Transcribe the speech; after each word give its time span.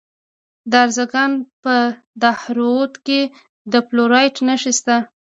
د 0.71 0.73
ارزګان 0.83 1.31
په 1.63 1.75
دهراوود 2.21 2.93
کې 3.05 3.21
د 3.71 3.73
فلورایټ 3.87 4.35
نښې 4.47 4.73
شته. 4.77 4.95